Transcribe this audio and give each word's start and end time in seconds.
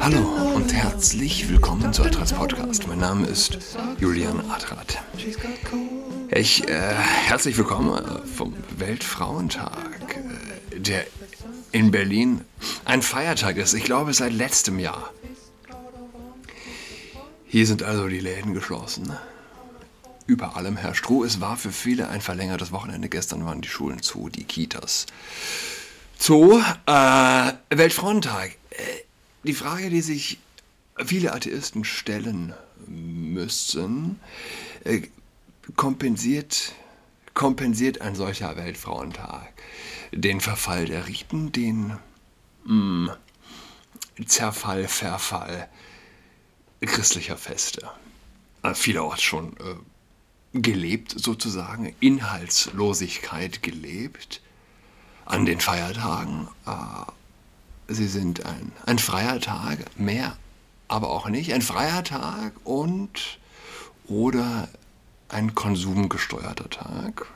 Hallo 0.00 0.54
und 0.56 0.72
herzlich 0.72 1.48
willkommen 1.48 1.92
zu 1.92 2.02
Adrats 2.02 2.32
Podcast. 2.32 2.88
Mein 2.88 2.98
Name 2.98 3.26
ist 3.28 3.58
Julian 4.00 4.50
Adrat. 4.50 4.98
Ich, 6.30 6.66
äh, 6.66 6.92
herzlich 6.92 7.56
willkommen 7.56 8.04
äh, 8.04 8.26
vom 8.26 8.52
Weltfrauentag, 8.76 10.16
äh, 10.70 10.80
der 10.80 11.06
in 11.70 11.92
Berlin 11.92 12.40
ein 12.84 13.00
Feiertag 13.00 13.58
ist. 13.58 13.74
Ich 13.74 13.84
glaube 13.84 14.12
seit 14.12 14.32
letztem 14.32 14.80
Jahr. 14.80 15.12
Hier 17.46 17.66
sind 17.66 17.84
also 17.84 18.08
die 18.08 18.20
Läden 18.20 18.54
geschlossen. 18.54 19.12
Über 20.26 20.56
allem 20.56 20.76
herrscht 20.76 21.08
Ruhe. 21.08 21.24
Es 21.28 21.40
war 21.40 21.56
für 21.56 21.70
viele 21.70 22.08
ein 22.08 22.20
verlängertes 22.20 22.72
Wochenende. 22.72 23.08
Gestern 23.08 23.44
waren 23.44 23.60
die 23.60 23.68
Schulen 23.68 24.02
zu, 24.02 24.28
die 24.28 24.42
Kitas. 24.42 25.06
Zoo, 26.18 26.60
äh, 26.86 27.52
Weltfrauentag. 27.70 28.56
Äh, 28.70 28.82
die 29.44 29.54
Frage, 29.54 29.90
die 29.90 30.00
sich 30.00 30.38
viele 31.04 31.32
Atheisten 31.32 31.84
stellen 31.84 32.54
müssen, 32.86 34.18
äh, 34.84 35.02
kompensiert, 35.76 36.72
kompensiert 37.34 38.00
ein 38.00 38.14
solcher 38.14 38.56
Weltfrauentag 38.56 39.52
den 40.12 40.40
Verfall 40.40 40.86
der 40.86 41.06
Riten, 41.06 41.52
den 41.52 41.98
mh, 42.64 43.16
hm, 44.16 44.26
Zerfall, 44.26 44.88
Verfall 44.88 45.68
christlicher 46.80 47.36
Feste. 47.36 47.90
Äh, 48.62 48.74
vielerorts 48.74 49.22
schon 49.22 49.56
äh, 49.58 50.60
gelebt 50.60 51.14
sozusagen, 51.16 51.94
Inhaltslosigkeit 52.00 53.62
gelebt 53.62 54.40
an 55.26 55.44
den 55.44 55.60
Feiertagen. 55.60 56.48
Äh, 56.66 57.92
sie 57.92 58.08
sind 58.08 58.46
ein, 58.46 58.72
ein 58.86 58.98
freier 58.98 59.40
Tag, 59.40 59.78
mehr 59.98 60.36
aber 60.88 61.10
auch 61.10 61.28
nicht. 61.28 61.52
Ein 61.52 61.62
freier 61.62 62.04
Tag 62.04 62.52
und 62.64 63.38
oder 64.06 64.68
ein 65.28 65.54
konsumgesteuerter 65.54 66.70
Tag. 66.70 67.26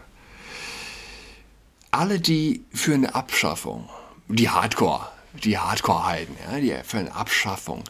Alle, 1.90 2.20
die 2.20 2.64
für 2.72 2.94
eine 2.94 3.14
Abschaffung, 3.14 3.88
die 4.28 4.48
Hardcore, 4.48 5.08
die 5.42 5.58
Hardcore-Heiden, 5.58 6.36
ja, 6.48 6.60
die 6.60 6.84
für 6.84 6.98
eine 6.98 7.14
Abschaffung 7.14 7.82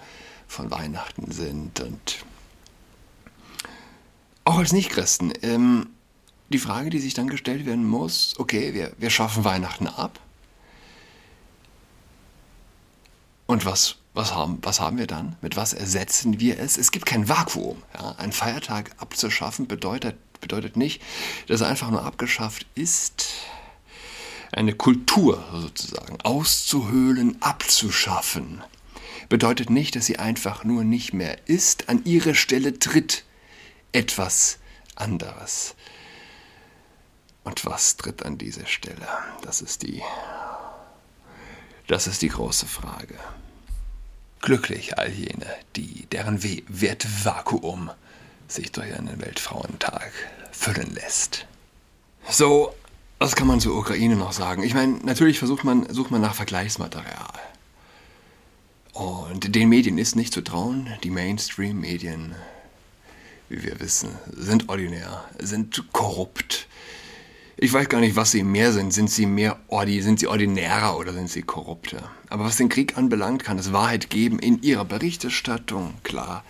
von 0.49 0.71
Weihnachten 0.71 1.31
sind 1.31 1.81
und 1.81 2.25
auch 4.45 4.59
als 4.59 4.73
Nichtchristen, 4.73 5.33
ähm, 5.43 5.91
die 6.51 6.59
Frage, 6.59 6.91
die 6.91 6.99
sich 6.99 7.15
dann 7.15 7.29
gestellt 7.29 7.65
werden 7.65 7.85
muss, 7.85 8.35
okay, 8.39 8.75
wir, 8.75 8.93
wir 8.99 9.11
schaffen 9.11 9.45
Weihnachten 9.45 9.87
ab. 9.87 10.19
Und 13.47 13.65
was, 13.65 13.97
was, 14.15 14.35
haben, 14.35 14.59
was 14.63 14.81
haben 14.81 14.99
wir 14.99 15.07
dann? 15.07 15.37
Mit 15.43 15.57
was 15.57 15.73
ersetzen 15.73 16.41
wir 16.41 16.59
es? 16.59 16.77
Es 16.77 16.91
gibt 16.91 17.07
kein 17.07 17.29
Vakuum. 17.29 17.83
Ja? 17.95 18.13
Ein 18.19 18.33
Feiertag 18.33 18.91
abzuschaffen 18.99 19.67
bedeutet, 19.67 20.17
bedeutet 20.41 20.77
nicht, 20.77 21.03
dass 21.47 21.61
er 21.61 21.69
einfach 21.69 21.91
nur 21.91 22.05
abgeschafft 22.05 22.67
ist. 22.75 23.29
Eine 24.53 24.75
Kultur 24.75 25.45
sozusagen 25.53 26.21
auszuhöhlen, 26.23 27.41
abzuschaffen, 27.41 28.63
bedeutet 29.29 29.71
nicht, 29.71 29.95
dass 29.95 30.07
sie 30.07 30.19
einfach 30.19 30.65
nur 30.65 30.83
nicht 30.83 31.13
mehr 31.13 31.39
ist. 31.47 31.89
An 31.89 32.05
ihre 32.05 32.35
Stelle 32.35 32.81
tritt 32.81 33.25
etwas 33.93 34.59
anderes. 34.97 35.77
Und 37.45 37.65
was 37.65 37.97
tritt 37.97 38.25
an 38.25 38.39
diese 38.39 38.67
Stelle? 38.67 39.09
Das 39.43 39.63
ist 39.63 39.83
die, 39.83 40.03
das 41.87 42.07
ist 42.07 42.23
die 42.23 42.29
große 42.29 42.67
Frage. 42.67 43.17
Glücklich 44.41 44.99
all 44.99 45.11
jene, 45.11 45.47
die, 45.77 46.07
deren 46.07 46.43
Wertvakuum 46.43 47.91
sich 48.49 48.73
durch 48.73 48.93
einen 48.95 49.21
Weltfrauentag 49.21 50.13
füllen 50.51 50.95
lässt. 50.95 51.47
So, 52.29 52.75
was 53.19 53.37
kann 53.37 53.47
man 53.47 53.61
zur 53.61 53.77
Ukraine 53.77 54.17
noch 54.17 54.33
sagen? 54.33 54.63
Ich 54.63 54.75
meine, 54.75 54.95
natürlich 55.05 55.39
versucht 55.39 55.65
man, 55.65 55.93
sucht 55.93 56.11
man 56.11 56.21
nach 56.21 56.35
Vergleichsmaterial. 56.35 57.39
Und 58.93 59.55
den 59.55 59.69
Medien 59.69 59.99
ist 59.99 60.17
nicht 60.17 60.33
zu 60.33 60.43
trauen. 60.43 60.89
Die 61.05 61.11
Mainstream-Medien, 61.11 62.35
wie 63.49 63.63
wir 63.63 63.79
wissen, 63.81 64.11
sind 64.33 64.69
ordinär, 64.69 65.25
sind 65.39 65.93
korrupt, 65.93 66.67
ich 67.63 67.75
weiß 67.75 67.91
gar 67.91 68.01
nicht, 68.01 68.17
was 68.17 68.31
sie 68.31 68.43
mehr 68.43 68.73
sind. 68.73 68.91
Sind 68.91 69.11
sie 69.11 69.27
mehr 69.27 69.59
ordi, 69.69 70.01
sind 70.01 70.19
sie 70.19 70.29
ordinärer 70.29 70.97
oder 70.97 71.13
sind 71.13 71.29
sie 71.29 71.43
korrupter? 71.43 72.11
Aber 72.31 72.45
was 72.45 72.57
den 72.57 72.71
Krieg 72.71 72.97
anbelangt, 72.97 73.45
kann 73.45 73.59
es 73.59 73.71
Wahrheit 73.71 74.09
geben 74.09 74.39
in 74.39 74.63
ihrer 74.63 74.87
Berichterstattung. 74.87 75.93
Klar, 76.03 76.43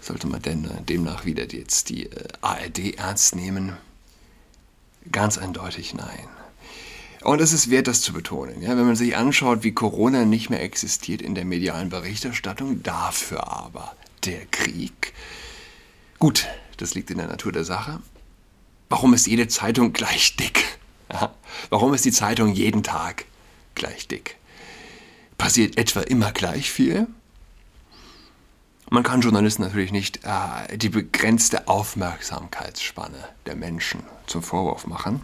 sollte 0.00 0.28
man 0.28 0.40
denn 0.40 0.64
äh, 0.64 0.82
demnach 0.82 1.24
wieder 1.24 1.52
jetzt 1.52 1.88
die 1.88 2.06
äh, 2.06 2.28
ARD 2.40 2.98
ernst 2.98 3.34
nehmen? 3.34 3.72
Ganz 5.10 5.38
eindeutig 5.38 5.92
nein. 5.92 6.28
Und 7.24 7.40
es 7.40 7.52
ist 7.52 7.70
wert, 7.70 7.88
das 7.88 8.02
zu 8.02 8.12
betonen. 8.12 8.62
Ja? 8.62 8.76
Wenn 8.76 8.86
man 8.86 8.94
sich 8.94 9.16
anschaut, 9.16 9.64
wie 9.64 9.72
Corona 9.72 10.24
nicht 10.24 10.50
mehr 10.50 10.62
existiert 10.62 11.20
in 11.20 11.34
der 11.34 11.44
medialen 11.44 11.88
Berichterstattung, 11.88 12.84
dafür 12.84 13.52
aber 13.52 13.96
der 14.24 14.46
Krieg. 14.46 15.14
Gut, 16.20 16.46
das 16.76 16.94
liegt 16.94 17.10
in 17.10 17.18
der 17.18 17.26
Natur 17.26 17.50
der 17.50 17.64
Sache. 17.64 17.98
Warum 18.92 19.14
ist 19.14 19.26
jede 19.26 19.48
Zeitung 19.48 19.94
gleich 19.94 20.36
dick? 20.36 20.78
Warum 21.70 21.94
ist 21.94 22.04
die 22.04 22.12
Zeitung 22.12 22.52
jeden 22.52 22.82
Tag 22.82 23.24
gleich 23.74 24.06
dick? 24.06 24.36
Passiert 25.38 25.78
etwa 25.78 26.02
immer 26.02 26.30
gleich 26.30 26.70
viel? 26.70 27.06
Man 28.90 29.02
kann 29.02 29.22
Journalisten 29.22 29.62
natürlich 29.62 29.92
nicht 29.92 30.20
äh, 30.24 30.76
die 30.76 30.90
begrenzte 30.90 31.68
Aufmerksamkeitsspanne 31.68 33.16
der 33.46 33.56
Menschen 33.56 34.02
zum 34.26 34.42
Vorwurf 34.42 34.86
machen. 34.86 35.22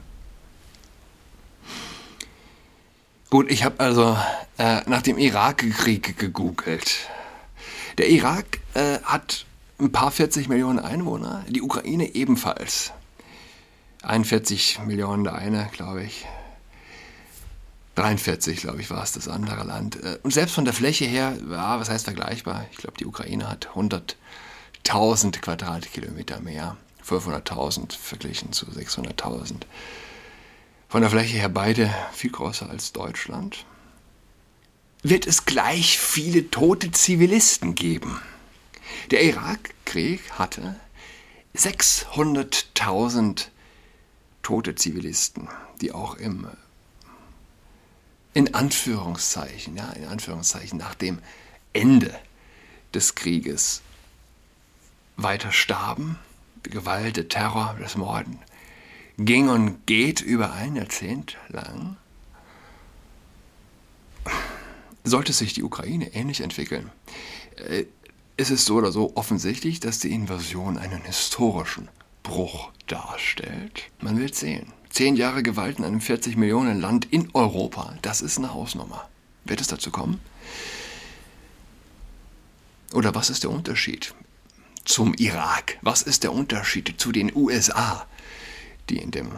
Gut, 3.28 3.50
ich 3.50 3.64
habe 3.64 3.80
also 3.80 4.16
äh, 4.56 4.80
nach 4.88 5.02
dem 5.02 5.18
Irakkrieg 5.18 6.16
gegoogelt. 6.16 7.00
Der 7.98 8.08
Irak 8.08 8.60
äh, 8.72 9.00
hat 9.02 9.44
ein 9.78 9.92
paar 9.92 10.10
40 10.10 10.48
Millionen 10.48 10.78
Einwohner, 10.78 11.44
die 11.50 11.60
Ukraine 11.60 12.14
ebenfalls. 12.14 12.94
41 14.02 14.80
Millionen 14.86 15.24
der 15.24 15.34
eine, 15.34 15.68
glaube 15.72 16.04
ich. 16.04 16.26
43, 17.96 18.60
glaube 18.60 18.80
ich, 18.80 18.90
war 18.90 19.02
es 19.02 19.12
das 19.12 19.26
andere 19.26 19.64
Land. 19.64 19.96
Äh, 20.02 20.18
und 20.22 20.32
selbst 20.32 20.54
von 20.54 20.64
der 20.64 20.74
Fläche 20.74 21.04
her, 21.04 21.36
ja, 21.50 21.80
was 21.80 21.90
heißt 21.90 22.04
vergleichbar? 22.04 22.64
Ich 22.70 22.78
glaube, 22.78 22.96
die 22.96 23.06
Ukraine 23.06 23.50
hat 23.50 23.70
100.000 23.74 25.40
Quadratkilometer 25.40 26.40
mehr. 26.40 26.76
500.000 27.04 27.96
verglichen 27.96 28.52
zu 28.52 28.66
600.000. 28.66 29.62
Von 30.88 31.00
der 31.00 31.10
Fläche 31.10 31.38
her 31.38 31.48
beide 31.48 31.92
viel 32.12 32.30
größer 32.30 32.70
als 32.70 32.92
Deutschland. 32.92 33.64
Wird 35.02 35.26
es 35.26 35.44
gleich 35.44 35.98
viele 35.98 36.50
tote 36.50 36.92
Zivilisten 36.92 37.74
geben? 37.74 38.20
Der 39.10 39.24
Irakkrieg 39.24 40.30
hatte 40.32 40.76
600.000 41.56 43.48
tote 44.48 44.74
Zivilisten, 44.74 45.46
die 45.82 45.92
auch 45.92 46.14
im 46.14 46.46
in 48.32 48.54
Anführungszeichen, 48.54 49.76
ja, 49.76 49.90
in 49.90 50.06
Anführungszeichen 50.06 50.78
nach 50.78 50.94
dem 50.94 51.18
Ende 51.74 52.18
des 52.94 53.14
Krieges 53.14 53.82
weiter 55.18 55.52
starben. 55.52 56.18
Gewalt, 56.62 57.18
der 57.18 57.28
Terror, 57.28 57.76
das 57.78 57.96
Morden 57.98 58.38
ging 59.18 59.50
und 59.50 59.86
geht 59.86 60.22
über 60.22 60.54
ein 60.54 60.76
Jahrzehnt 60.76 61.36
lang. 61.48 61.98
Sollte 65.04 65.34
sich 65.34 65.52
die 65.52 65.62
Ukraine 65.62 66.14
ähnlich 66.14 66.40
entwickeln, 66.40 66.90
äh, 67.56 67.84
ist 68.38 68.50
es 68.50 68.64
so 68.64 68.76
oder 68.76 68.92
so 68.92 69.14
offensichtlich, 69.14 69.78
dass 69.80 69.98
die 69.98 70.10
Invasion 70.10 70.78
einen 70.78 71.02
historischen 71.02 71.88
Bruch 72.28 72.70
darstellt. 72.86 73.90
Man 74.00 74.18
will 74.18 74.32
sehen. 74.32 74.72
Zehn 74.90 75.16
Jahre 75.16 75.42
Gewalt 75.42 75.78
in 75.78 75.84
einem 75.84 76.00
40 76.00 76.36
Millionen 76.36 76.80
Land 76.80 77.06
in 77.10 77.30
Europa, 77.34 77.94
das 78.02 78.20
ist 78.20 78.38
eine 78.38 78.54
Hausnummer. 78.54 79.08
Wird 79.44 79.60
es 79.60 79.66
dazu 79.66 79.90
kommen? 79.90 80.20
Oder 82.92 83.14
was 83.14 83.30
ist 83.30 83.44
der 83.44 83.50
Unterschied 83.50 84.14
zum 84.84 85.14
Irak? 85.14 85.78
Was 85.82 86.02
ist 86.02 86.22
der 86.22 86.32
Unterschied 86.32 86.94
zu 86.98 87.12
den 87.12 87.34
USA, 87.34 88.06
die 88.88 88.98
in 88.98 89.10
dem 89.10 89.30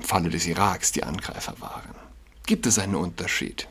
Falle 0.00 0.30
des 0.30 0.46
Iraks 0.46 0.92
die 0.92 1.04
Angreifer 1.04 1.54
waren? 1.60 1.94
Gibt 2.44 2.66
es 2.66 2.78
einen 2.78 2.96
Unterschied? 2.96 3.68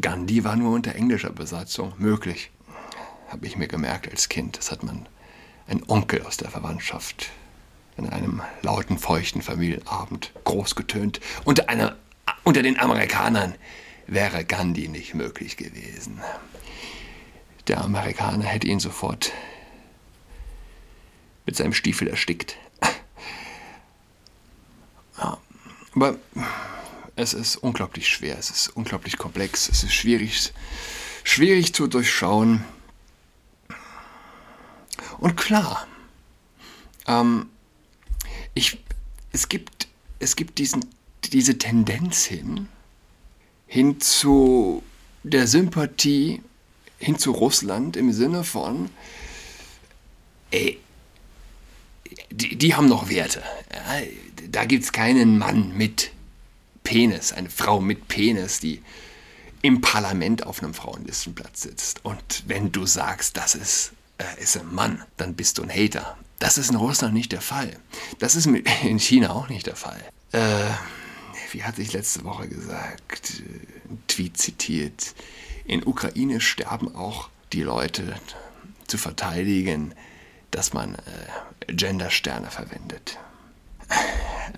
Gandhi 0.00 0.44
war 0.44 0.56
nur 0.56 0.74
unter 0.74 0.94
englischer 0.94 1.30
Besatzung 1.30 1.92
möglich, 1.98 2.50
habe 3.28 3.46
ich 3.46 3.56
mir 3.56 3.68
gemerkt 3.68 4.10
als 4.10 4.28
Kind. 4.28 4.56
Das 4.56 4.70
hat 4.70 4.82
man 4.82 5.06
ein 5.68 5.82
Onkel 5.86 6.22
aus 6.22 6.36
der 6.36 6.50
Verwandtschaft 6.50 7.30
in 7.96 8.08
einem 8.08 8.42
lauten, 8.62 8.98
feuchten 8.98 9.42
Familienabend 9.42 10.32
großgetönt 10.44 11.20
unter, 11.44 11.68
einer, 11.68 11.96
unter 12.44 12.62
den 12.62 12.78
Amerikanern 12.78 13.54
wäre 14.06 14.44
Gandhi 14.44 14.88
nicht 14.88 15.14
möglich 15.14 15.56
gewesen. 15.56 16.20
Der 17.66 17.82
Amerikaner 17.82 18.44
hätte 18.44 18.66
ihn 18.66 18.80
sofort 18.80 19.32
mit 21.44 21.56
seinem 21.56 21.74
Stiefel 21.74 22.08
erstickt. 22.08 22.56
Ja, 25.18 25.38
aber 25.94 26.16
es 27.16 27.34
ist 27.34 27.56
unglaublich 27.56 28.08
schwer, 28.08 28.38
es 28.38 28.50
ist 28.50 28.68
unglaublich 28.68 29.18
komplex, 29.18 29.68
es 29.68 29.82
ist 29.82 29.92
schwierig, 29.92 30.52
schwierig 31.24 31.74
zu 31.74 31.88
durchschauen. 31.88 32.64
Und 35.18 35.36
klar, 35.36 35.86
ähm, 37.06 37.48
ich, 38.54 38.78
es 39.32 39.48
gibt, 39.48 39.88
es 40.18 40.36
gibt 40.36 40.58
diesen, 40.58 40.84
diese 41.24 41.58
Tendenz 41.58 42.24
hin, 42.24 42.68
hin 43.66 44.00
zu 44.00 44.82
der 45.22 45.46
Sympathie, 45.46 46.42
hin 46.98 47.18
zu 47.18 47.32
Russland 47.32 47.96
im 47.96 48.12
Sinne 48.12 48.44
von, 48.44 48.90
ey, 50.50 50.78
die, 52.30 52.56
die 52.56 52.74
haben 52.74 52.88
noch 52.88 53.08
Werte. 53.08 53.42
Ja, 53.72 54.02
da 54.50 54.64
gibt 54.64 54.84
es 54.84 54.92
keinen 54.92 55.38
Mann 55.38 55.76
mit 55.76 56.12
Penis, 56.84 57.32
eine 57.32 57.50
Frau 57.50 57.80
mit 57.80 58.08
Penis, 58.08 58.60
die 58.60 58.82
im 59.62 59.80
Parlament 59.80 60.46
auf 60.46 60.62
einem 60.62 60.74
Frauenlistenplatz 60.74 61.62
sitzt. 61.62 62.04
Und 62.04 62.44
wenn 62.46 62.72
du 62.72 62.86
sagst, 62.86 63.36
das 63.36 63.54
ist, 63.54 63.92
äh, 64.18 64.42
ist 64.42 64.56
ein 64.56 64.74
Mann, 64.74 65.02
dann 65.16 65.34
bist 65.34 65.58
du 65.58 65.62
ein 65.62 65.70
Hater. 65.70 66.16
Das 66.38 66.58
ist 66.58 66.70
in 66.70 66.76
Russland 66.76 67.14
nicht 67.14 67.32
der 67.32 67.40
Fall. 67.40 67.76
Das 68.18 68.36
ist 68.36 68.46
in 68.82 68.98
China 68.98 69.30
auch 69.30 69.48
nicht 69.48 69.66
der 69.66 69.76
Fall. 69.76 70.02
Äh, 70.32 70.70
wie 71.52 71.64
hatte 71.64 71.82
ich 71.82 71.92
letzte 71.92 72.24
Woche 72.24 72.48
gesagt, 72.48 73.42
ein 73.88 74.02
Tweet 74.06 74.36
zitiert, 74.36 75.14
in 75.64 75.86
Ukraine 75.86 76.40
sterben 76.40 76.94
auch 76.94 77.30
die 77.52 77.62
Leute 77.62 78.14
zu 78.86 78.98
verteidigen, 78.98 79.94
dass 80.50 80.72
man 80.72 80.94
äh, 80.94 81.72
Gendersterne 81.72 82.50
verwendet. 82.50 83.18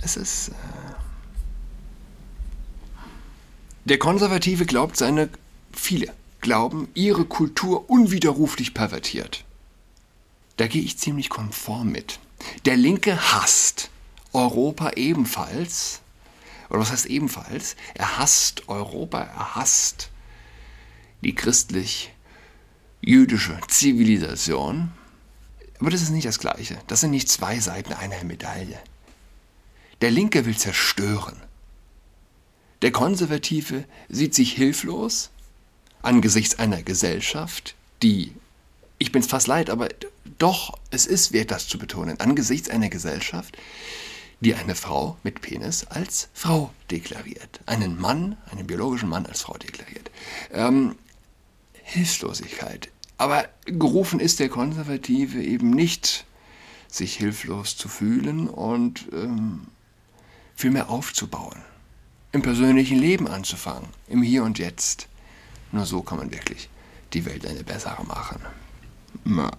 Es 0.03 0.17
ist... 0.17 0.49
Äh 0.49 0.53
der 3.85 3.99
Konservative 3.99 4.67
glaubt 4.67 4.97
seine, 4.97 5.31
viele 5.73 6.13
glauben, 6.41 6.89
ihre 6.95 7.25
Kultur 7.25 7.89
unwiderruflich 7.91 8.75
pervertiert. 8.75 9.45
Da 10.61 10.67
gehe 10.67 10.83
ich 10.83 10.99
ziemlich 10.99 11.31
konform 11.31 11.91
mit. 11.91 12.19
Der 12.67 12.77
Linke 12.77 13.33
hasst 13.33 13.89
Europa 14.35 14.91
ebenfalls. 14.91 16.03
Oder 16.69 16.81
was 16.81 16.93
heißt 16.93 17.07
ebenfalls? 17.07 17.77
Er 17.95 18.19
hasst 18.19 18.69
Europa, 18.69 19.23
er 19.23 19.55
hasst 19.55 20.11
die 21.23 21.35
christlich-jüdische 21.35 23.59
Zivilisation. 23.69 24.93
Aber 25.79 25.89
das 25.89 26.03
ist 26.03 26.11
nicht 26.11 26.27
das 26.27 26.39
Gleiche. 26.39 26.77
Das 26.89 27.01
sind 27.01 27.13
nicht 27.13 27.31
zwei 27.31 27.59
Seiten 27.59 27.95
einer 27.95 28.23
Medaille. 28.23 28.79
Der 30.03 30.11
Linke 30.11 30.45
will 30.45 30.59
zerstören. 30.59 31.41
Der 32.83 32.93
Konservative 32.93 33.87
sieht 34.11 34.35
sich 34.35 34.53
hilflos 34.53 35.31
angesichts 36.03 36.59
einer 36.59 36.83
Gesellschaft, 36.83 37.77
die 38.03 38.35
ich 39.01 39.13
bin 39.13 39.23
es 39.23 39.29
fast 39.29 39.49
leid, 39.49 39.71
aber 39.71 39.89
doch, 40.39 40.79
es 40.91 41.07
ist 41.07 41.33
wert, 41.33 41.51
das 41.51 41.67
zu 41.67 41.79
betonen, 41.79 42.21
angesichts 42.21 42.69
einer 42.69 42.91
Gesellschaft, 42.91 43.57
die 44.41 44.55
eine 44.55 44.75
Frau 44.75 45.17
mit 45.23 45.41
Penis 45.41 45.87
als 45.87 46.29
Frau 46.35 46.71
deklariert, 46.91 47.61
einen 47.65 47.99
Mann, 47.99 48.37
einen 48.51 48.67
biologischen 48.67 49.09
Mann 49.09 49.27
als 49.27 49.41
Frau 49.41 49.57
deklariert. 49.57 50.11
Ähm, 50.53 50.97
Hilflosigkeit. 51.83 52.91
Aber 53.17 53.49
gerufen 53.65 54.21
ist 54.21 54.39
der 54.39 54.51
Konservative 54.51 55.43
eben 55.43 55.71
nicht, 55.71 56.27
sich 56.87 57.17
hilflos 57.17 57.77
zu 57.77 57.89
fühlen 57.89 58.49
und 58.49 59.07
ähm, 59.13 59.67
vielmehr 60.55 60.91
aufzubauen, 60.91 61.63
im 62.33 62.43
persönlichen 62.43 62.99
Leben 62.99 63.29
anzufangen, 63.29 63.89
im 64.09 64.23
Hier 64.23 64.45
und 64.45 64.59
Jetzt. 64.59 65.09
Nur 65.73 65.87
so 65.87 66.03
kann 66.03 66.19
man 66.19 66.33
wirklich 66.33 66.69
die 67.15 67.25
Welt 67.25 67.47
eine 67.47 67.65
bessere 67.65 68.05
machen. 68.05 68.41
Na, 69.25 69.51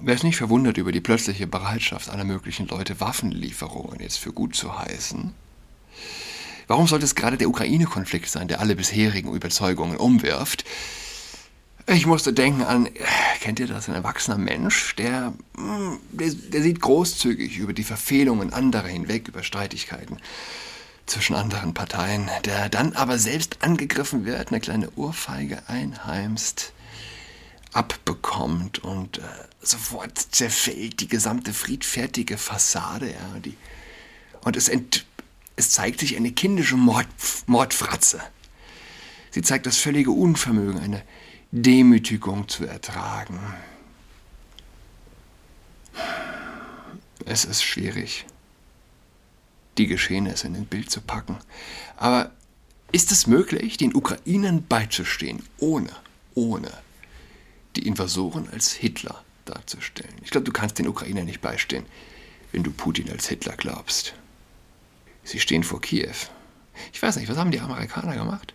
wer 0.00 0.14
ist 0.14 0.24
nicht 0.24 0.36
verwundert 0.36 0.78
über 0.78 0.92
die 0.92 1.00
plötzliche 1.00 1.46
Bereitschaft 1.46 2.10
aller 2.10 2.24
möglichen 2.24 2.66
Leute, 2.68 3.00
Waffenlieferungen 3.00 4.00
jetzt 4.00 4.18
für 4.18 4.32
gut 4.32 4.54
zu 4.54 4.78
heißen? 4.78 5.32
Warum 6.66 6.86
sollte 6.86 7.04
es 7.04 7.14
gerade 7.14 7.36
der 7.36 7.48
Ukraine-Konflikt 7.48 8.28
sein, 8.28 8.48
der 8.48 8.60
alle 8.60 8.76
bisherigen 8.76 9.32
Überzeugungen 9.34 9.96
umwirft? 9.96 10.64
Ich 11.86 12.06
musste 12.06 12.32
denken 12.32 12.62
an, 12.62 12.88
kennt 13.40 13.58
ihr 13.58 13.66
das, 13.66 13.88
ein 13.88 13.94
erwachsener 13.94 14.38
Mensch, 14.38 14.94
der, 14.96 15.32
hm, 15.56 15.98
der, 16.12 16.30
der 16.30 16.62
sieht 16.62 16.80
großzügig 16.80 17.58
über 17.58 17.72
die 17.72 17.82
Verfehlungen 17.82 18.52
anderer 18.52 18.86
hinweg, 18.86 19.28
über 19.28 19.42
Streitigkeiten 19.42 20.18
zwischen 21.06 21.34
anderen 21.34 21.74
Parteien, 21.74 22.30
der 22.44 22.68
dann 22.68 22.92
aber 22.92 23.18
selbst 23.18 23.58
angegriffen 23.62 24.24
wird, 24.24 24.48
eine 24.48 24.60
kleine 24.60 24.90
Ohrfeige 24.96 25.68
einheimst 25.68 26.72
abbekommt 27.72 28.80
und 28.80 29.18
äh, 29.18 29.22
sofort 29.60 30.18
zerfällt 30.18 31.00
die 31.00 31.08
gesamte 31.08 31.52
friedfertige 31.52 32.38
Fassade. 32.38 33.10
Ja, 33.10 33.38
die, 33.40 33.56
und 34.44 34.56
es, 34.56 34.68
ent, 34.68 35.06
es 35.56 35.70
zeigt 35.70 36.00
sich 36.00 36.16
eine 36.16 36.32
kindische 36.32 36.76
Mord, 36.76 37.06
Mordfratze. 37.46 38.20
Sie 39.30 39.42
zeigt 39.42 39.66
das 39.66 39.78
völlige 39.78 40.10
Unvermögen, 40.10 40.80
eine 40.80 41.02
Demütigung 41.50 42.48
zu 42.48 42.66
ertragen. 42.66 43.38
Es 47.24 47.44
ist 47.44 47.62
schwierig, 47.62 48.26
die 49.78 49.86
Geschehnisse 49.86 50.48
in 50.48 50.56
ein 50.56 50.66
Bild 50.66 50.90
zu 50.90 51.00
packen. 51.00 51.38
Aber 51.96 52.30
ist 52.90 53.10
es 53.10 53.26
möglich, 53.26 53.78
den 53.78 53.94
Ukrainern 53.94 54.66
beizustehen, 54.66 55.42
ohne, 55.58 55.90
ohne 56.34 56.70
die 57.76 57.86
Invasoren 57.86 58.48
als 58.50 58.72
Hitler 58.72 59.22
darzustellen. 59.44 60.14
Ich 60.22 60.30
glaube, 60.30 60.44
du 60.44 60.52
kannst 60.52 60.78
den 60.78 60.88
Ukrainern 60.88 61.26
nicht 61.26 61.40
beistehen, 61.40 61.86
wenn 62.52 62.62
du 62.62 62.70
Putin 62.70 63.10
als 63.10 63.28
Hitler 63.28 63.56
glaubst. 63.56 64.14
Sie 65.24 65.40
stehen 65.40 65.64
vor 65.64 65.80
Kiew. 65.80 66.14
Ich 66.92 67.02
weiß 67.02 67.16
nicht, 67.16 67.28
was 67.28 67.36
haben 67.36 67.50
die 67.50 67.60
Amerikaner 67.60 68.14
gemacht? 68.14 68.54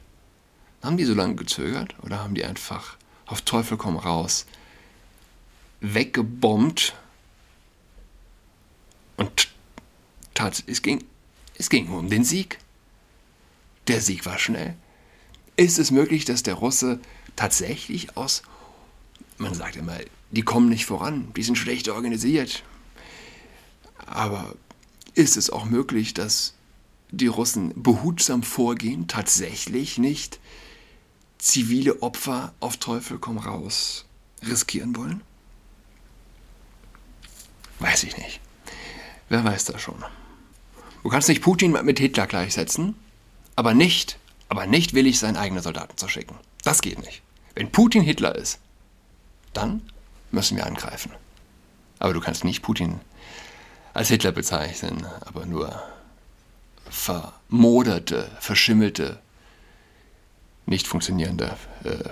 Haben 0.81 0.97
die 0.97 1.05
so 1.05 1.13
lange 1.13 1.35
gezögert 1.35 1.95
oder 2.03 2.19
haben 2.19 2.35
die 2.35 2.45
einfach 2.45 2.97
auf 3.25 3.41
Teufel 3.41 3.77
komm 3.77 3.97
raus 3.97 4.45
weggebombt 5.79 6.95
und 9.15 9.49
tat, 10.33 10.63
es 10.67 10.81
ging, 10.81 11.03
es 11.55 11.69
ging 11.69 11.89
um 11.89 12.09
den 12.09 12.23
Sieg. 12.23 12.59
Der 13.87 14.01
Sieg 14.01 14.25
war 14.25 14.37
schnell. 14.37 14.75
Ist 15.55 15.79
es 15.79 15.91
möglich, 15.91 16.25
dass 16.25 16.43
der 16.43 16.55
Russe 16.55 16.99
tatsächlich 17.35 18.17
aus 18.17 18.43
man 19.37 19.53
sagt 19.53 19.75
immer, 19.75 19.97
die 20.31 20.41
kommen 20.41 20.69
nicht 20.69 20.85
voran, 20.85 21.31
die 21.35 21.43
sind 21.43 21.57
schlecht 21.57 21.89
organisiert. 21.89 22.63
Aber 24.05 24.55
ist 25.13 25.37
es 25.37 25.49
auch 25.49 25.65
möglich, 25.65 26.13
dass 26.13 26.53
die 27.11 27.27
Russen 27.27 27.71
behutsam 27.81 28.43
vorgehen, 28.43 29.07
tatsächlich 29.07 29.97
nicht 29.97 30.39
zivile 31.37 32.01
Opfer 32.01 32.53
auf 32.59 32.77
Teufel 32.77 33.19
komm 33.19 33.37
raus 33.37 34.05
riskieren 34.47 34.95
wollen? 34.95 35.21
Weiß 37.79 38.03
ich 38.03 38.17
nicht. 38.17 38.39
Wer 39.29 39.43
weiß 39.43 39.65
das 39.65 39.81
schon. 39.81 40.03
Du 41.03 41.09
kannst 41.09 41.29
nicht 41.29 41.41
Putin 41.41 41.71
mit 41.83 41.99
Hitler 41.99 42.27
gleichsetzen, 42.27 42.95
aber 43.55 43.73
nicht, 43.73 44.17
aber 44.49 44.65
nicht 44.65 44.93
willig, 44.93 45.19
seine 45.19 45.39
eigenen 45.39 45.63
Soldaten 45.63 45.97
zu 45.97 46.07
schicken. 46.07 46.35
Das 46.63 46.81
geht 46.81 46.99
nicht. 46.99 47.21
Wenn 47.55 47.71
Putin 47.71 48.03
Hitler 48.03 48.35
ist, 48.35 48.59
dann 49.53 49.81
müssen 50.31 50.57
wir 50.57 50.65
angreifen. 50.65 51.11
Aber 51.99 52.13
du 52.13 52.19
kannst 52.19 52.43
nicht 52.43 52.61
Putin 52.61 52.99
als 53.93 54.09
Hitler 54.09 54.31
bezeichnen, 54.31 55.05
aber 55.21 55.45
nur 55.45 55.81
vermoderte, 56.89 58.29
verschimmelte, 58.39 59.19
nicht 60.65 60.87
funktionierende 60.87 61.55
äh, 61.83 62.09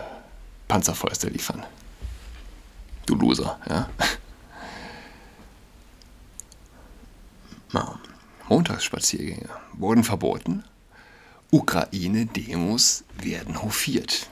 Panzerfäuste 0.68 1.30
liefern. 1.30 1.64
Du 3.06 3.16
Loser, 3.16 3.60
ja? 3.70 3.90
Montagsspaziergänge 8.56 9.50
wurden 9.74 10.04
verboten. 10.04 10.64
Ukraine-Demos 11.52 13.04
werden 13.18 13.62
hofiert. 13.62 14.30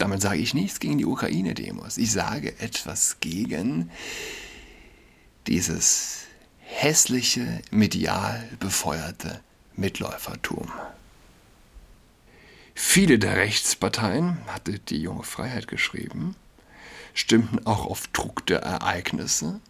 Damit 0.00 0.22
sage 0.22 0.40
ich 0.40 0.54
nichts 0.54 0.80
gegen 0.80 0.96
die 0.96 1.04
Ukraine-Demos. 1.04 1.98
Ich 1.98 2.10
sage 2.10 2.58
etwas 2.58 3.20
gegen 3.20 3.90
dieses 5.46 6.22
hässliche, 6.60 7.60
medial 7.70 8.48
befeuerte 8.60 9.42
Mitläufertum. 9.76 10.72
Viele 12.74 13.18
der 13.18 13.36
Rechtsparteien, 13.36 14.38
hatte 14.46 14.78
die 14.78 15.02
junge 15.02 15.22
Freiheit 15.22 15.68
geschrieben, 15.68 16.34
stimmten 17.12 17.66
auch 17.66 17.84
auf 17.84 18.06
Druck 18.08 18.46
der 18.46 18.60
Ereignisse 18.60 19.60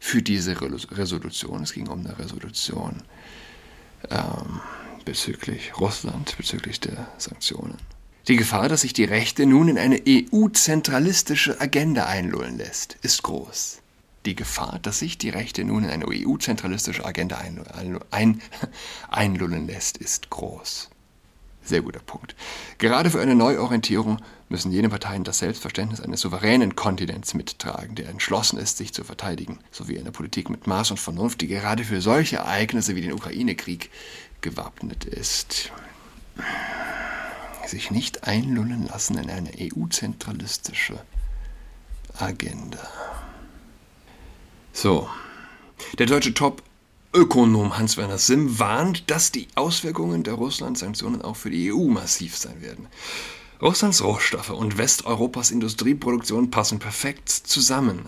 für 0.00 0.20
diese 0.20 0.60
Resolution. 0.60 1.62
Es 1.62 1.72
ging 1.72 1.86
um 1.86 2.00
eine 2.00 2.18
Resolution 2.18 3.04
ähm, 4.10 4.60
bezüglich 5.04 5.78
Russland, 5.78 6.36
bezüglich 6.36 6.80
der 6.80 7.06
Sanktionen. 7.18 7.78
Die 8.28 8.34
Gefahr, 8.34 8.68
dass 8.68 8.80
sich 8.80 8.92
die 8.92 9.04
Rechte 9.04 9.46
nun 9.46 9.68
in 9.68 9.78
eine 9.78 10.02
EU-zentralistische 10.04 11.60
Agenda 11.60 12.06
einlullen 12.06 12.58
lässt, 12.58 12.96
ist 13.02 13.22
groß. 13.22 13.78
Die 14.24 14.34
Gefahr, 14.34 14.80
dass 14.82 14.98
sich 14.98 15.16
die 15.16 15.28
Rechte 15.28 15.62
nun 15.62 15.84
in 15.84 15.90
eine 15.90 16.06
EU-zentralistische 16.08 17.04
Agenda 17.04 17.40
einlullen 19.10 19.66
lässt, 19.68 19.98
ist 19.98 20.28
groß. 20.30 20.90
Sehr 21.62 21.82
guter 21.82 22.00
Punkt. 22.00 22.34
Gerade 22.78 23.10
für 23.10 23.20
eine 23.20 23.36
Neuorientierung 23.36 24.18
müssen 24.48 24.72
jene 24.72 24.88
Parteien 24.88 25.22
das 25.22 25.38
Selbstverständnis 25.38 26.00
eines 26.00 26.20
souveränen 26.20 26.74
Kontinents 26.74 27.34
mittragen, 27.34 27.94
der 27.94 28.08
entschlossen 28.08 28.58
ist, 28.58 28.78
sich 28.78 28.92
zu 28.92 29.04
verteidigen, 29.04 29.60
sowie 29.70 30.00
eine 30.00 30.10
Politik 30.10 30.50
mit 30.50 30.66
Maß 30.66 30.90
und 30.90 30.98
Vernunft, 30.98 31.42
die 31.42 31.46
gerade 31.46 31.84
für 31.84 32.00
solche 32.00 32.38
Ereignisse 32.38 32.96
wie 32.96 33.02
den 33.02 33.12
Ukraine-Krieg 33.12 33.90
gewappnet 34.40 35.04
ist 35.04 35.70
sich 37.68 37.90
nicht 37.90 38.24
einlullen 38.24 38.86
lassen 38.86 39.18
in 39.18 39.30
eine 39.30 39.50
EU-zentralistische 39.58 41.00
Agenda. 42.18 42.88
So, 44.72 45.08
der 45.98 46.06
deutsche 46.06 46.34
Top-Ökonom 46.34 47.76
Hans-Werner 47.76 48.18
Simm 48.18 48.58
warnt, 48.58 49.10
dass 49.10 49.32
die 49.32 49.48
Auswirkungen 49.54 50.22
der 50.22 50.34
Russland-Sanktionen 50.34 51.22
auch 51.22 51.36
für 51.36 51.50
die 51.50 51.72
EU 51.72 51.88
massiv 51.88 52.36
sein 52.36 52.60
werden. 52.62 52.86
Russlands 53.60 54.02
Rohstoffe 54.02 54.50
und 54.50 54.76
Westeuropas 54.76 55.50
Industrieproduktion 55.50 56.50
passen 56.50 56.78
perfekt 56.78 57.30
zusammen. 57.30 58.06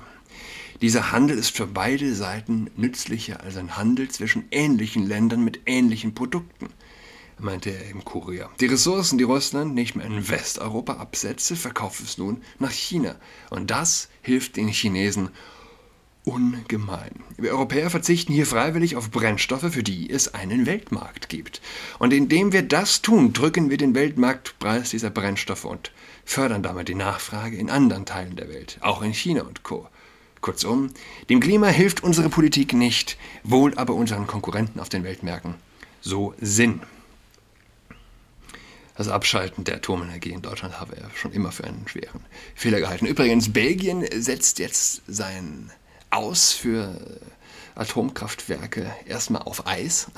Dieser 0.82 1.10
Handel 1.10 1.38
ist 1.38 1.56
für 1.56 1.66
beide 1.66 2.14
Seiten 2.14 2.70
nützlicher 2.76 3.40
als 3.40 3.56
ein 3.56 3.76
Handel 3.76 4.08
zwischen 4.08 4.44
ähnlichen 4.50 5.06
Ländern 5.06 5.42
mit 5.42 5.60
ähnlichen 5.66 6.14
Produkten 6.14 6.68
meinte 7.40 7.71
er 7.71 7.90
im 7.90 8.04
Kurier. 8.04 8.50
Die 8.61 8.66
Ressourcen, 8.66 9.18
die 9.18 9.25
Russland 9.25 9.75
nicht 9.75 9.97
mehr 9.97 10.07
in 10.07 10.28
Westeuropa 10.28 10.95
absetze, 10.95 11.57
verkauft 11.57 12.00
es 12.00 12.18
nun 12.18 12.42
nach 12.59 12.71
China. 12.71 13.16
Und 13.50 13.71
das 13.71 14.09
hilft 14.23 14.57
den 14.57 14.68
Chinesen 14.68 15.30
ungemein. 16.25 17.11
Wir 17.37 17.52
Europäer 17.52 17.90
verzichten 17.90 18.33
hier 18.33 18.47
freiwillig 18.47 18.97
auf 18.97 19.11
Brennstoffe, 19.11 19.73
für 19.73 19.83
die 19.83 20.11
es 20.11 20.35
einen 20.35 20.66
Weltmarkt 20.66 21.28
gibt. 21.28 21.62
Und 21.99 22.12
indem 22.12 22.52
wir 22.52 22.62
das 22.62 23.00
tun, 23.00 23.33
drücken 23.33 23.71
wir 23.71 23.78
den 23.78 23.95
Weltmarktpreis 23.95 24.90
dieser 24.90 25.11
Brennstoffe 25.11 25.64
und 25.64 25.90
fördern 26.25 26.62
damit 26.62 26.88
die 26.88 26.95
Nachfrage 26.95 27.57
in 27.57 27.71
anderen 27.71 28.04
Teilen 28.04 28.37
der 28.37 28.49
Welt, 28.49 28.78
auch 28.80 29.00
in 29.00 29.14
China 29.14 29.42
und 29.42 29.62
Co. 29.62 29.88
Kurzum, 30.40 30.90
dem 31.30 31.40
Klima 31.40 31.66
hilft 31.68 32.04
unsere 32.04 32.28
Politik 32.28 32.73
nicht, 32.73 33.16
wohl 33.42 33.75
aber 33.75 33.95
unseren 33.95 34.26
Konkurrenten 34.26 34.78
auf 34.78 34.88
den 34.88 35.02
Weltmärkten 35.02 35.54
so 36.00 36.35
Sinn. 36.40 36.80
Das 38.99 39.07
Abschalten 39.07 39.62
der 39.62 39.76
Atomenergie 39.76 40.33
in 40.33 40.43
Deutschland 40.43 40.81
habe 40.81 40.97
er 40.97 41.09
schon 41.14 41.31
immer 41.31 41.52
für 41.52 41.62
einen 41.62 41.87
schweren 41.87 42.26
Fehler 42.57 42.81
gehalten. 42.81 43.07
Übrigens, 43.07 43.52
Belgien 43.52 44.05
setzt 44.21 44.59
jetzt 44.59 45.02
sein 45.07 45.71
Aus 46.11 46.50
für 46.50 47.21
Atomkraftwerke 47.76 48.93
erstmal 49.07 49.43
auf 49.43 49.69
Eis. 49.69 50.09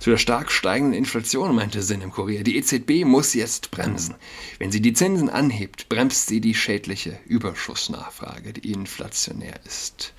Zu 0.00 0.10
der 0.10 0.18
stark 0.18 0.52
steigenden 0.52 0.98
Inflation 0.98 1.54
meinte 1.54 1.80
Sinn 1.80 2.02
im 2.02 2.12
Kurier, 2.12 2.44
die 2.44 2.58
EZB 2.58 3.06
muss 3.06 3.32
jetzt 3.32 3.70
bremsen. 3.70 4.16
Wenn 4.58 4.70
sie 4.70 4.82
die 4.82 4.92
Zinsen 4.92 5.30
anhebt, 5.30 5.88
bremst 5.88 6.26
sie 6.26 6.42
die 6.42 6.54
schädliche 6.54 7.18
Überschussnachfrage, 7.24 8.52
die 8.52 8.70
inflationär 8.70 9.58
ist. 9.64 10.12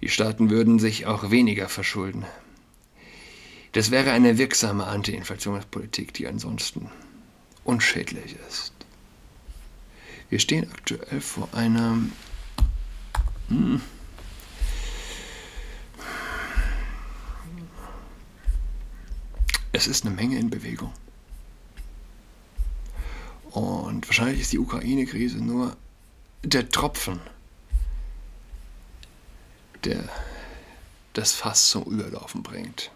Die 0.00 0.08
Staaten 0.08 0.50
würden 0.50 0.78
sich 0.78 1.06
auch 1.06 1.30
weniger 1.30 1.68
verschulden. 1.68 2.24
Das 3.72 3.90
wäre 3.90 4.12
eine 4.12 4.38
wirksame 4.38 4.86
Anti-Inflationspolitik, 4.86 6.14
die 6.14 6.26
ansonsten 6.26 6.90
unschädlich 7.64 8.36
ist. 8.48 8.72
Wir 10.30 10.38
stehen 10.38 10.70
aktuell 10.70 11.20
vor 11.20 11.48
einer 11.52 11.98
hm, 13.48 13.80
Es 19.74 19.88
ist 19.88 20.06
eine 20.06 20.14
Menge 20.14 20.38
in 20.38 20.50
Bewegung. 20.50 20.92
Und 23.50 24.06
wahrscheinlich 24.06 24.40
ist 24.40 24.52
die 24.52 24.60
Ukraine-Krise 24.60 25.38
nur 25.38 25.76
der 26.44 26.68
Tropfen 26.68 27.18
der 29.84 30.08
das 31.12 31.32
Fass 31.32 31.68
zum 31.68 31.84
Überlaufen 31.84 32.42
bringt. 32.42 32.90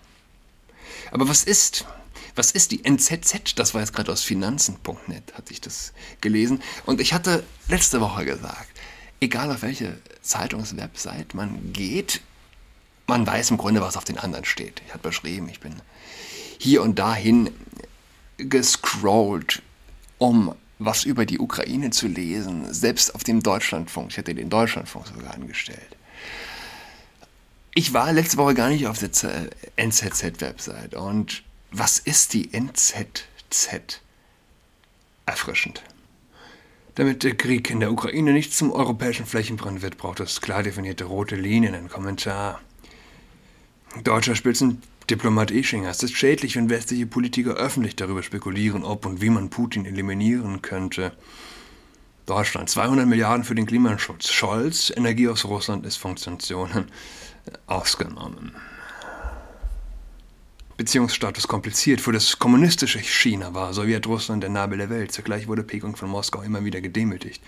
Aber 1.12 1.28
was 1.28 1.45
ist, 1.45 1.87
was 2.35 2.50
ist 2.50 2.73
die 2.73 2.85
NZZ? 2.85 3.54
Das 3.57 3.75
war 3.75 3.80
jetzt 3.80 3.92
gerade 3.92 4.12
aus 4.12 4.23
Finanzen.net, 4.23 5.35
hatte 5.35 5.52
ich 5.52 5.61
das 5.61 5.92
gelesen. 6.21 6.62
Und 6.85 7.00
ich 7.00 7.12
hatte 7.12 7.45
letzte 7.68 8.00
Woche 8.00 8.25
gesagt, 8.25 8.71
egal 9.21 9.50
auf 9.50 9.62
welche 9.62 9.99
Zeitungswebsite 10.23 11.37
man 11.37 11.73
geht, 11.73 12.21
man 13.07 13.26
weiß 13.26 13.50
im 13.52 13.57
Grunde, 13.57 13.80
was 13.80 13.97
auf 13.97 14.04
den 14.04 14.18
anderen 14.18 14.45
steht. 14.45 14.83
Ich 14.87 14.92
habe 14.92 15.09
beschrieben, 15.09 15.49
ich 15.49 15.61
bin 15.61 15.80
hier 16.59 16.83
und 16.83 16.99
dahin 16.99 17.50
gescrollt, 18.37 19.62
um 20.18 20.54
was 20.78 21.04
über 21.04 21.26
die 21.26 21.38
Ukraine 21.38 21.90
zu 21.90 22.07
lesen, 22.07 22.73
selbst 22.73 23.14
auf 23.14 23.25
dem 23.25 23.42
Deutschlandfunk. 23.42 24.11
Ich 24.11 24.16
hätte 24.16 24.35
den 24.35 24.50
Deutschlandfunk 24.50 25.07
sogar 25.07 25.35
angestellt. 25.35 25.98
Ich 27.78 27.94
war 27.94 28.12
letzte 28.12 28.38
Woche 28.38 28.54
gar 28.54 28.70
nicht 28.70 28.88
auf 28.88 28.99
der 28.99 29.12
NZZ-Website. 29.76 30.97
Und 30.97 31.44
was 31.70 32.00
ist 32.00 32.35
die 32.35 32.52
NZZ? 32.52 34.00
Erfrischend. 35.26 35.85
Damit 36.97 37.23
der 37.23 37.37
Krieg 37.37 37.70
in 37.70 37.78
der 37.78 37.92
Ukraine 37.92 38.32
nicht 38.32 38.52
zum 38.52 38.73
europäischen 38.73 39.26
Flächenbrand 39.26 39.80
wird, 39.80 39.97
braucht 39.97 40.18
es 40.18 40.40
klar 40.40 40.64
definierte 40.64 41.04
rote 41.04 41.37
Linien. 41.37 41.76
Ein 41.76 41.88
Kommentar. 41.88 42.61
Deutscher 44.02 44.35
Spitzendiplomat 44.35 45.52
Ischinger. 45.52 45.90
Es 45.90 46.02
ist 46.02 46.16
schädlich, 46.16 46.56
wenn 46.56 46.70
westliche 46.70 47.06
Politiker 47.06 47.54
öffentlich 47.54 47.94
darüber 47.94 48.25
spekulieren, 48.25 48.82
ob 48.82 49.06
und 49.06 49.20
wie 49.20 49.30
man 49.30 49.50
Putin 49.50 49.87
eliminieren 49.87 50.62
könnte. 50.62 51.12
Deutschland 52.26 52.68
200 52.68 53.06
Milliarden 53.06 53.44
für 53.44 53.54
den 53.54 53.66
Klimaschutz. 53.66 54.32
Scholz, 54.32 54.92
Energie 54.94 55.28
aus 55.28 55.44
Russland 55.44 55.87
ist 55.87 55.97
Funktionen 55.97 56.90
ausgenommen. 57.66 58.54
Beziehungsstatus 60.76 61.49
kompliziert. 61.49 62.00
Für 62.00 62.12
das 62.12 62.38
kommunistische 62.38 63.00
China 63.00 63.52
war 63.52 63.75
Sowjetrussland 63.75 64.45
der 64.45 64.50
Nabel 64.50 64.78
der 64.78 64.90
Welt. 64.90 65.11
Zugleich 65.11 65.49
wurde 65.49 65.64
Peking 65.64 65.97
von 65.97 66.09
Moskau 66.09 66.42
immer 66.42 66.64
wieder 66.64 66.80
gedemütigt. 66.80 67.42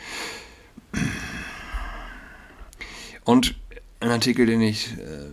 Und 3.25 3.54
ein 4.00 4.11
Artikel, 4.11 4.47
den 4.47 4.61
ich, 4.61 4.92
äh, 4.99 5.30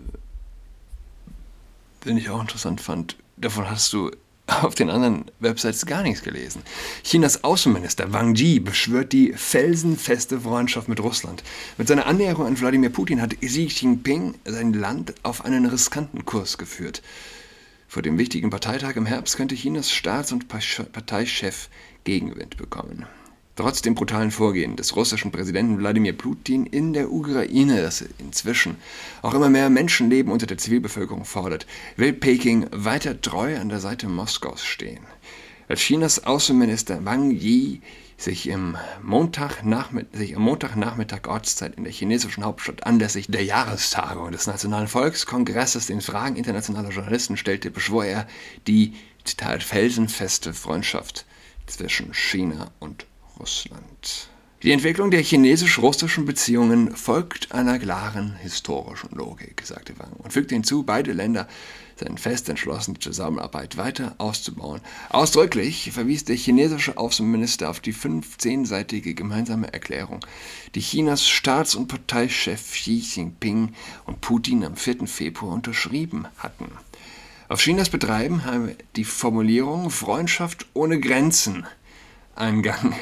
den 2.06 2.18
ich 2.18 2.30
auch 2.30 2.40
interessant 2.40 2.82
fand, 2.82 3.16
davon 3.38 3.70
hast 3.70 3.92
du 3.94 4.12
auf 4.48 4.76
den 4.76 4.90
anderen 4.90 5.26
Websites 5.40 5.86
gar 5.86 6.02
nichts 6.02 6.24
gelesen. 6.24 6.62
Chinas 7.04 7.44
Außenminister 7.44 8.14
Wang 8.14 8.36
Yi 8.36 8.60
beschwört 8.60 9.14
die 9.14 9.34
felsenfeste 9.34 10.42
Freundschaft 10.42 10.88
mit 10.88 11.02
Russland. 11.02 11.44
Mit 11.78 11.88
seiner 11.88 12.06
Annäherung 12.06 12.48
an 12.48 12.60
Wladimir 12.60 12.90
Putin 12.90 13.22
hat 13.22 13.40
Xi 13.42 13.66
Jinping 13.66 14.36
sein 14.46 14.74
Land 14.74 15.14
auf 15.24 15.44
einen 15.46 15.66
riskanten 15.66 16.26
Kurs 16.26 16.58
geführt. 16.58 17.02
Vor 17.90 18.02
dem 18.02 18.18
wichtigen 18.18 18.50
Parteitag 18.50 18.96
im 18.96 19.06
Herbst 19.06 19.38
könnte 19.38 19.56
Chinas 19.56 19.92
Staats- 19.92 20.32
und 20.32 20.48
Parteichef 20.48 21.70
Gegenwind 22.04 22.58
bekommen. 22.58 23.06
Trotz 23.58 23.82
dem 23.82 23.96
brutalen 23.96 24.30
Vorgehen 24.30 24.76
des 24.76 24.96
russischen 24.96 25.32
Präsidenten 25.32 25.80
Wladimir 25.80 26.14
Putin 26.14 26.68
in 26.68 26.94
der 26.94 27.12
Ukraine, 27.12 27.82
das 27.82 28.06
inzwischen 28.20 28.76
auch 29.24 29.34
immer 29.34 29.50
mehr 29.50 29.72
Menschenleben 29.72 30.32
unter 30.32 30.46
der 30.46 30.60
Zivilbevölkerung 30.60 31.26
fordert, 31.26 31.66
will 31.96 32.14
Peking 32.14 32.68
weiter 32.72 33.20
treu 33.20 33.58
an 33.58 33.70
der 33.70 33.80
Seite 33.80 34.08
Moskaus 34.10 34.64
stehen. 34.64 35.04
Als 35.68 35.82
Chinas 35.82 36.24
Außenminister 36.24 37.04
Wang 37.04 37.32
Yi 37.32 37.82
sich, 38.16 38.48
im 38.48 38.78
sich 40.14 40.36
am 40.36 40.44
Montagnachmittag 40.44 41.28
Ortszeit 41.28 41.78
in 41.78 41.84
der 41.84 41.94
chinesischen 41.94 42.46
Hauptstadt 42.46 42.86
anlässlich 42.86 43.26
der 43.28 43.44
Jahrestagung 43.44 44.32
des 44.32 44.46
Nationalen 44.46 44.88
Volkskongresses 44.88 45.88
den 45.88 46.02
Fragen 46.02 46.36
internationaler 46.36 46.92
Journalisten 46.92 47.38
stellte, 47.38 47.72
beschwor 47.72 48.06
er 48.06 48.28
die, 48.68 48.94
Zitat, 49.24 49.64
felsenfeste 49.64 50.54
Freundschaft 50.54 51.26
zwischen 51.66 52.14
China 52.14 52.70
und 52.80 53.08
Russland. 53.40 54.30
Die 54.64 54.72
Entwicklung 54.72 55.12
der 55.12 55.22
chinesisch-russischen 55.22 56.26
Beziehungen 56.26 56.96
folgt 56.96 57.52
einer 57.52 57.78
klaren 57.78 58.36
historischen 58.38 59.12
Logik, 59.12 59.62
sagte 59.64 59.94
Wang 60.00 60.14
und 60.14 60.34
fügte 60.34 60.56
hinzu, 60.56 60.82
beide 60.82 61.14
Länder 61.14 61.48
seien 61.96 62.18
fest 62.18 62.50
entschlossen, 62.50 62.96
die 62.96 63.00
Zusammenarbeit 63.00 63.78
weiter 63.78 64.16
auszubauen. 64.18 64.82
Ausdrücklich 65.10 65.92
verwies 65.92 66.26
der 66.26 66.36
chinesische 66.36 66.98
Außenminister 66.98 67.70
auf 67.70 67.82
die 67.82 67.94
15-seitige 67.94 69.14
gemeinsame 69.14 69.72
Erklärung, 69.72 70.22
die 70.74 70.82
Chinas 70.82 71.28
Staats- 71.28 71.76
und 71.76 71.88
Parteichef 71.88 72.72
Xi 72.72 72.98
Jinping 72.98 73.74
und 74.06 74.22
Putin 74.22 74.64
am 74.64 74.76
4. 74.76 75.06
Februar 75.06 75.54
unterschrieben 75.54 76.28
hatten. 76.40 76.72
Auf 77.48 77.62
Chinas 77.62 77.90
Betreiben 77.90 78.44
habe 78.44 78.76
die 78.96 79.06
Formulierung 79.06 79.92
Freundschaft 79.92 80.66
ohne 80.74 81.00
Grenzen 81.00 81.68
Eingang 82.38 82.94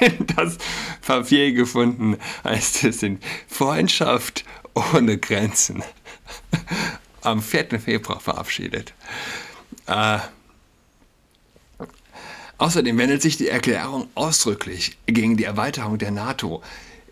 in 0.00 0.26
das 0.26 0.58
Papier 1.02 1.52
gefunden, 1.52 2.16
heißt 2.44 2.84
es 2.84 3.02
in 3.02 3.20
Freundschaft 3.48 4.44
ohne 4.74 5.18
Grenzen. 5.18 5.82
Am 7.22 7.42
4. 7.42 7.80
Februar 7.80 8.20
verabschiedet. 8.20 8.94
Äh, 9.86 10.18
außerdem 12.58 12.96
wendet 12.96 13.22
sich 13.22 13.36
die 13.36 13.48
Erklärung 13.48 14.08
ausdrücklich 14.14 14.96
gegen 15.06 15.36
die 15.36 15.44
Erweiterung 15.44 15.98
der 15.98 16.10
NATO, 16.10 16.62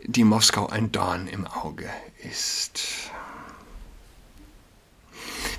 die 0.04 0.24
Moskau 0.24 0.68
ein 0.68 0.92
Dorn 0.92 1.26
im 1.26 1.46
Auge 1.46 1.90
ist. 2.30 3.10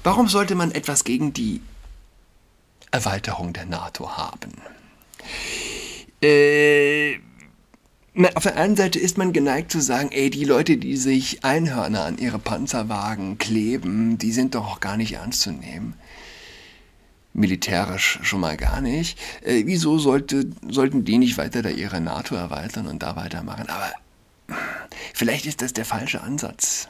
Warum 0.03 0.27
sollte 0.27 0.55
man 0.55 0.71
etwas 0.71 1.03
gegen 1.03 1.33
die 1.33 1.61
Erweiterung 2.91 3.53
der 3.53 3.65
NATO 3.65 4.17
haben? 4.17 4.53
Äh, 6.21 7.19
auf 8.35 8.43
der 8.43 8.57
einen 8.57 8.75
Seite 8.75 8.99
ist 8.99 9.17
man 9.17 9.31
geneigt 9.31 9.71
zu 9.71 9.81
sagen, 9.81 10.11
ey, 10.11 10.29
die 10.29 10.43
Leute, 10.43 10.77
die 10.77 10.97
sich 10.97 11.45
Einhörner 11.45 12.03
an 12.03 12.17
ihre 12.17 12.39
Panzerwagen 12.39 13.37
kleben, 13.37 14.17
die 14.17 14.31
sind 14.31 14.55
doch 14.55 14.65
auch 14.65 14.79
gar 14.79 14.97
nicht 14.97 15.13
ernst 15.13 15.41
zu 15.41 15.51
nehmen. 15.51 15.93
Militärisch 17.33 18.19
schon 18.23 18.41
mal 18.41 18.57
gar 18.57 18.81
nicht. 18.81 19.17
Äh, 19.43 19.63
wieso 19.65 19.99
sollte, 19.99 20.49
sollten 20.67 21.05
die 21.05 21.17
nicht 21.17 21.37
weiter 21.37 21.61
da 21.61 21.69
ihre 21.69 22.01
NATO 22.01 22.35
erweitern 22.35 22.87
und 22.87 23.03
da 23.03 23.15
weitermachen? 23.15 23.69
Aber 23.69 23.93
vielleicht 25.13 25.45
ist 25.45 25.61
das 25.61 25.71
der 25.71 25.85
falsche 25.85 26.21
Ansatz. 26.21 26.89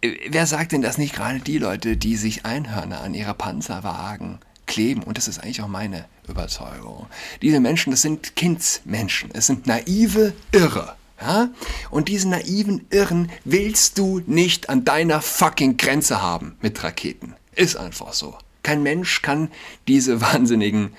Äh, 0.00 0.14
wer 0.30 0.46
sagt 0.46 0.72
denn 0.72 0.80
das 0.82 0.96
nicht 0.96 1.14
gerade 1.14 1.40
die 1.40 1.58
Leute, 1.58 1.96
die 1.96 2.16
sich 2.16 2.46
Einhörner 2.46 3.02
an 3.02 3.14
ihre 3.14 3.34
Panzerwagen 3.34 4.38
kleben. 4.68 5.02
Und 5.02 5.18
das 5.18 5.26
ist 5.26 5.40
eigentlich 5.40 5.60
auch 5.62 5.68
meine 5.68 6.04
Überzeugung. 6.28 7.06
Diese 7.42 7.58
Menschen, 7.58 7.90
das 7.90 8.02
sind 8.02 8.36
Kindsmenschen. 8.36 9.30
Es 9.32 9.48
sind 9.48 9.66
naive 9.66 10.32
Irre. 10.52 10.94
Ja? 11.20 11.48
Und 11.90 12.08
diese 12.08 12.28
naiven 12.28 12.86
Irren 12.90 13.32
willst 13.44 13.98
du 13.98 14.20
nicht 14.26 14.68
an 14.68 14.84
deiner 14.84 15.20
fucking 15.20 15.76
Grenze 15.76 16.22
haben 16.22 16.56
mit 16.60 16.84
Raketen. 16.84 17.34
Ist 17.56 17.76
einfach 17.76 18.12
so. 18.12 18.38
Kein 18.62 18.84
Mensch 18.84 19.22
kann 19.22 19.50
diese 19.88 20.20
Wahnsinnigen 20.20 20.94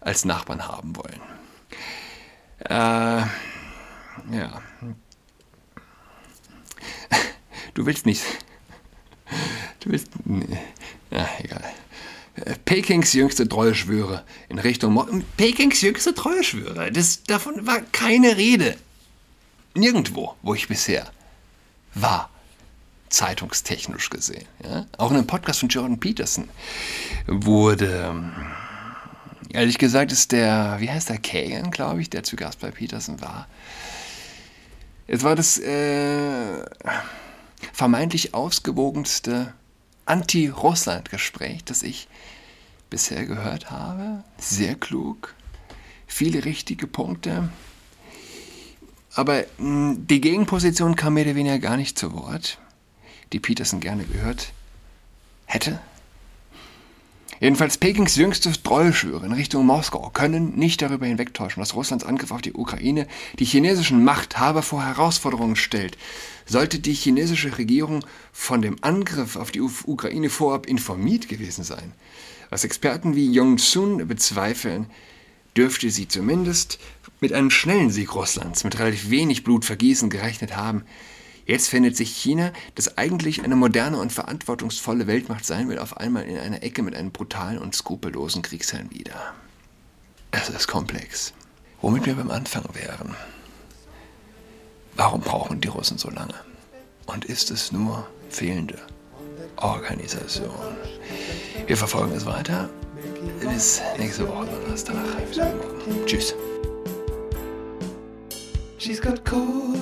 als 0.00 0.26
Nachbarn 0.26 0.68
haben 0.68 0.94
wollen. 0.96 1.20
Äh, 2.68 3.24
ja. 4.36 4.60
Du 7.74 7.86
willst 7.86 8.04
nicht. 8.04 8.22
Du 9.80 9.90
willst. 9.90 10.08
Nee. 10.24 10.58
Ja, 11.10 11.26
egal. 11.38 11.64
Pekings 12.64 13.12
jüngste 13.12 13.48
Treueschwöre 13.48 14.24
in 14.48 14.58
Richtung 14.58 14.94
Mo 14.94 15.06
Pekings 15.36 15.80
jüngste 15.82 16.14
Treueschwöre. 16.14 16.90
Das, 16.90 17.24
davon 17.24 17.66
war 17.66 17.80
keine 17.92 18.36
Rede. 18.36 18.76
Nirgendwo, 19.74 20.34
wo 20.42 20.54
ich 20.54 20.68
bisher 20.68 21.10
war, 21.94 22.30
zeitungstechnisch 23.10 24.08
gesehen. 24.10 24.46
Ja? 24.64 24.86
Auch 24.96 25.10
in 25.10 25.18
einem 25.18 25.26
Podcast 25.26 25.60
von 25.60 25.68
Jordan 25.68 26.00
Peterson 26.00 26.48
wurde, 27.26 28.14
ehrlich 29.50 29.78
gesagt, 29.78 30.12
ist 30.12 30.32
der, 30.32 30.76
wie 30.80 30.90
heißt 30.90 31.10
der, 31.10 31.18
Kagan, 31.18 31.70
glaube 31.70 32.00
ich, 32.00 32.08
der 32.08 32.22
zu 32.22 32.36
Gast 32.36 32.60
bei 32.60 32.70
Peterson 32.70 33.20
war. 33.20 33.46
Es 35.06 35.22
war 35.22 35.36
das 35.36 35.58
äh, 35.58 36.64
vermeintlich 37.72 38.32
ausgewogenste 38.32 39.52
Anti-Russland-Gespräch, 40.06 41.64
das 41.64 41.82
ich 41.82 42.08
bisher 42.90 43.24
gehört 43.24 43.70
habe. 43.70 44.24
Sehr 44.38 44.74
klug, 44.74 45.34
viele 46.06 46.44
richtige 46.44 46.86
Punkte. 46.86 47.48
Aber 49.14 49.44
mh, 49.58 49.90
hm, 49.90 50.06
die 50.06 50.20
Gegenposition 50.20 50.96
kam 50.96 51.14
mehr 51.14 51.24
oder 51.24 51.34
weniger 51.34 51.58
gar 51.58 51.76
nicht 51.76 51.98
zu 51.98 52.12
Wort, 52.12 52.58
die 53.32 53.40
Peterson 53.40 53.80
gerne 53.80 54.04
gehört 54.04 54.52
hätte. 55.46 55.80
Jedenfalls 57.42 57.76
Pekings 57.76 58.14
jüngste 58.14 58.52
Treuschwüre 58.52 59.26
in 59.26 59.32
Richtung 59.32 59.66
Moskau 59.66 60.10
können 60.10 60.54
nicht 60.54 60.80
darüber 60.80 61.06
hinwegtäuschen, 61.06 61.60
dass 61.60 61.74
Russlands 61.74 62.04
Angriff 62.04 62.30
auf 62.30 62.40
die 62.40 62.52
Ukraine 62.52 63.08
die 63.40 63.44
chinesischen 63.44 64.04
Machthaber 64.04 64.62
vor 64.62 64.84
Herausforderungen 64.84 65.56
stellt. 65.56 65.98
Sollte 66.46 66.78
die 66.78 66.92
chinesische 66.92 67.58
Regierung 67.58 68.04
von 68.32 68.62
dem 68.62 68.76
Angriff 68.82 69.34
auf 69.34 69.50
die 69.50 69.60
Ukraine 69.60 70.30
vorab 70.30 70.66
informiert 70.66 71.28
gewesen 71.28 71.64
sein, 71.64 71.90
was 72.48 72.62
Experten 72.62 73.16
wie 73.16 73.32
Jong-sun 73.32 74.06
bezweifeln, 74.06 74.86
dürfte 75.56 75.90
sie 75.90 76.06
zumindest 76.06 76.78
mit 77.20 77.32
einem 77.32 77.50
schnellen 77.50 77.90
Sieg 77.90 78.14
Russlands 78.14 78.62
mit 78.62 78.78
relativ 78.78 79.10
wenig 79.10 79.42
Blutvergießen 79.42 80.10
gerechnet 80.10 80.54
haben. 80.54 80.84
Jetzt 81.44 81.68
findet 81.68 81.96
sich 81.96 82.16
China, 82.16 82.52
das 82.74 82.96
eigentlich 82.98 83.42
eine 83.42 83.56
moderne 83.56 83.98
und 83.98 84.12
verantwortungsvolle 84.12 85.06
Weltmacht 85.06 85.44
sein 85.44 85.68
will, 85.68 85.78
auf 85.78 85.96
einmal 85.96 86.24
in 86.24 86.38
einer 86.38 86.62
Ecke 86.62 86.82
mit 86.82 86.94
einem 86.94 87.10
brutalen 87.10 87.58
und 87.58 87.74
skrupellosen 87.74 88.42
Kriegsherrn 88.42 88.90
wieder. 88.90 89.34
Es 90.30 90.48
ist 90.48 90.68
komplex. 90.68 91.32
Womit 91.80 92.06
wir 92.06 92.14
beim 92.14 92.30
Anfang 92.30 92.64
wären. 92.74 93.16
Warum 94.94 95.20
brauchen 95.20 95.60
die 95.60 95.68
Russen 95.68 95.98
so 95.98 96.10
lange? 96.10 96.34
Und 97.06 97.24
ist 97.24 97.50
es 97.50 97.72
nur 97.72 98.06
fehlende 98.30 98.78
Organisation? 99.56 100.76
Wir 101.66 101.76
verfolgen 101.76 102.12
es 102.14 102.24
weiter. 102.24 102.70
Bis 103.40 103.82
nächste 103.98 104.28
Woche 104.28 104.46
Donnerstag. 104.46 104.94
Tschüss. 106.06 106.34
She's 108.78 109.00
got 109.00 109.24
COVID-19, 109.24 109.81